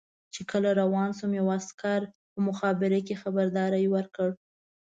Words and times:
چې 0.33 0.41
کله 0.51 0.69
روان 0.81 1.09
شوم 1.17 1.31
یوه 1.39 1.53
عسکر 1.61 2.01
په 2.31 2.39
مخابره 2.47 2.99
کې 3.07 3.19
خبرداری 3.21 3.85
ورکړ. 3.95 4.29